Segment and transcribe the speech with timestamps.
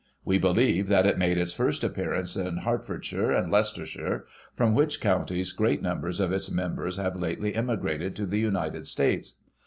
[0.25, 4.99] We believe that it made its first appearance in Hertfordshire and Leices tershire, from which
[4.99, 9.35] counties great numbers of its members have lately emigrated to the United States.